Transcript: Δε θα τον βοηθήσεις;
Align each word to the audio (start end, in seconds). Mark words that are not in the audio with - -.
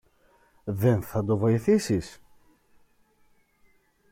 Δε 0.63 0.99
θα 1.01 1.25
τον 1.25 1.37
βοηθήσεις; 1.37 2.21